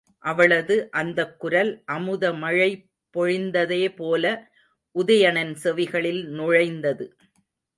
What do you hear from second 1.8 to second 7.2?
அமுதமழை பொழிந்ததேபோல உதயணன் செவிகளில் நுழைந்தது.